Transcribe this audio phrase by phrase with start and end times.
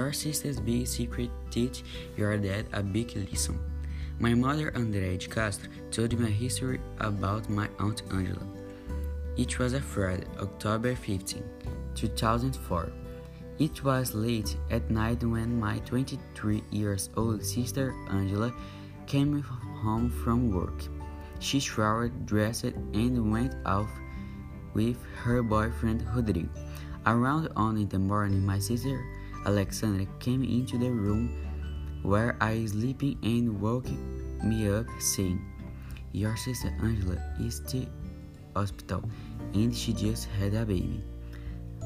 [0.00, 1.84] Your sister's big secret teach
[2.16, 3.60] your dad a big lesson.
[4.18, 8.46] My mother, Andrea de Castro, told me a history about my aunt Angela.
[9.36, 11.44] It was a Friday, October 15,
[11.94, 12.90] 2004.
[13.58, 18.54] It was late at night when my 23 years old sister Angela
[19.06, 20.80] came home from work.
[21.40, 23.90] She showered, dressed, and went off
[24.72, 26.48] with her boyfriend Rodrigo.
[27.04, 28.98] Around on in the morning, my sister
[29.46, 31.30] Alexandra came into the room
[32.02, 33.86] where I was sleeping and woke
[34.42, 35.40] me up, saying,
[36.12, 37.86] Your sister Angela is the
[38.54, 39.04] hospital
[39.54, 41.02] and she just had a baby.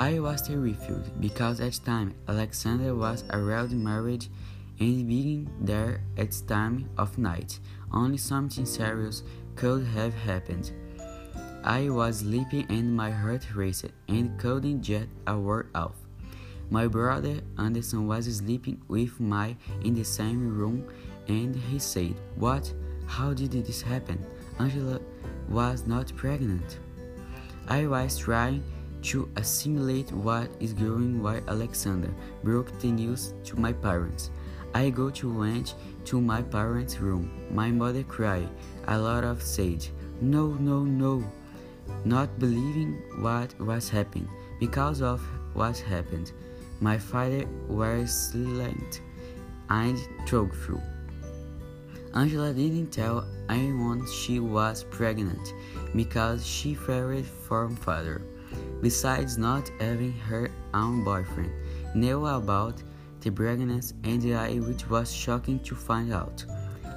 [0.00, 4.26] I was terrified because at the time Alexandra was already married
[4.80, 7.58] and being there at time of night.
[7.92, 9.24] Only something serious
[9.56, 10.70] could have happened.
[11.64, 15.96] I was sleeping and my heart raced and couldn't get a word out.
[16.70, 20.86] My brother Anderson was sleeping with me in the same room
[21.28, 22.72] and he said, What?
[23.06, 24.24] How did this happen?
[24.58, 25.00] Angela
[25.48, 26.78] was not pregnant.
[27.68, 28.62] I was trying
[29.02, 32.10] to assimilate what is going while Alexandra
[32.42, 34.30] broke the news to my parents.
[34.74, 35.74] I go to went
[36.06, 37.30] to my parents' room.
[37.50, 38.48] My mother cried
[38.86, 39.86] a lot of said,
[40.20, 41.24] No, no, no
[42.04, 44.28] not believing what was happening.
[44.60, 45.20] Because of
[45.54, 46.32] what happened,
[46.80, 49.00] my father was silent
[49.70, 50.82] and truthful.
[52.14, 55.52] Angela didn't tell anyone she was pregnant
[55.94, 58.22] because she feared for father.
[58.80, 61.52] Besides not having her own boyfriend,
[61.94, 62.82] knew about
[63.20, 66.44] the pregnancy and I which was shocking to find out.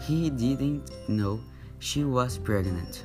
[0.04, 1.42] He didn't know
[1.80, 3.04] she was pregnant.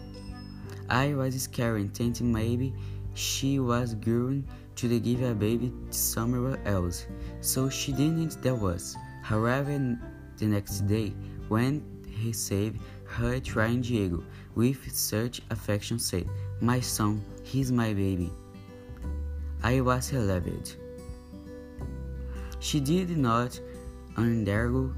[0.88, 2.72] I was scared, thinking maybe
[3.16, 7.06] she was going to give a baby somewhere else,
[7.40, 8.94] so she didn't tell us.
[9.22, 9.98] However,
[10.36, 11.14] the next day,
[11.48, 14.22] when he saved her trying Diego,
[14.54, 16.28] with such affection said,
[16.60, 18.30] My son, he's my baby.
[19.62, 20.74] I was elated.
[22.60, 23.58] She did not
[24.18, 24.92] undergo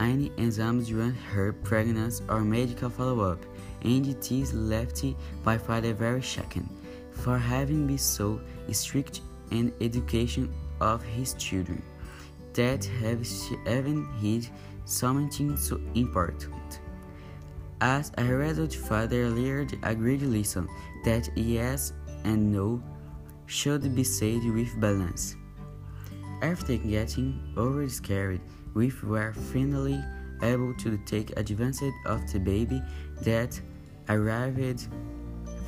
[0.00, 3.38] any exams during her pregnancy or medical follow-up
[3.82, 5.04] and it is left
[5.44, 6.68] by father very shaken
[7.14, 8.40] for having been so
[8.72, 9.20] strict
[9.50, 11.82] in education of his children
[12.54, 13.26] that have
[13.66, 14.48] even hid
[14.84, 16.80] something so important.
[17.80, 20.68] As a result, father learned a great lesson
[21.04, 21.92] that yes
[22.24, 22.82] and no
[23.46, 25.36] should be said with balance.
[26.42, 28.40] After getting over scared,
[28.74, 30.02] we were finally
[30.42, 32.82] able to take advantage of the baby
[33.22, 33.60] that
[34.08, 34.88] arrived,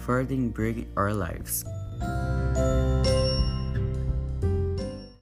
[0.06, 1.64] further bring our lives.